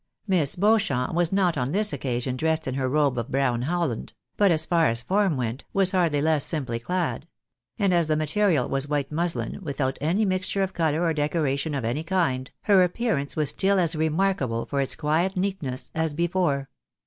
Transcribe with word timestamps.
Miss 0.25 0.55
Beauchamp 0.55 1.13
was 1.13 1.31
not 1.31 1.59
on 1.59 1.73
this 1.73 1.93
occasion 1.93 2.35
dressed 2.35 2.67
in 2.67 2.73
her 2.73 2.89
robe 2.89 3.19
of 3.19 3.29
brown 3.29 3.61
holland; 3.61 4.13
but 4.35 4.49
as 4.49 4.65
far 4.65 4.87
as 4.87 5.03
form 5.03 5.37
went, 5.37 5.63
was 5.73 5.91
hardly 5.91 6.23
less 6.23 6.43
simply 6.43 6.79
clad; 6.79 7.27
and 7.77 7.93
as 7.93 8.07
the 8.07 8.17
material 8.17 8.67
was 8.67 8.87
white 8.87 9.11
muslin, 9.11 9.59
without 9.61 9.99
any 10.01 10.25
mixture 10.25 10.63
of 10.63 10.73
colour 10.73 11.03
or 11.03 11.13
decoration 11.13 11.75
of 11.75 11.85
any 11.85 12.03
kind, 12.03 12.49
her 12.61 12.81
appearance 12.81 13.35
was 13.35 13.51
still 13.51 13.77
as 13.77 13.95
remarkable 13.95 14.65
for 14.65 14.81
its 14.81 14.95
quiet 14.95 15.37
neatness 15.37 15.91
as 15.93 16.15
before. 16.15 16.69